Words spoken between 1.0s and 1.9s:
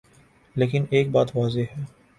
بات واضح ہے۔